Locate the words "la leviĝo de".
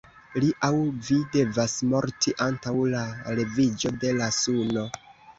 2.93-4.15